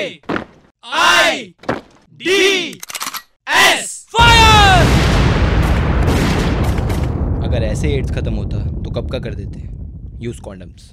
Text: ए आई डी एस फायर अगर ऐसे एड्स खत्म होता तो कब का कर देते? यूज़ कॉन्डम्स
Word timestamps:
ए 0.00 0.20
आई 0.84 1.54
डी 2.20 2.38
एस 3.58 3.96
फायर 4.16 4.88
अगर 7.46 7.62
ऐसे 7.64 7.92
एड्स 7.94 8.10
खत्म 8.14 8.34
होता 8.34 8.58
तो 8.82 8.90
कब 8.90 9.10
का 9.12 9.18
कर 9.18 9.34
देते? 9.34 9.60
यूज़ 10.24 10.40
कॉन्डम्स 10.42 10.90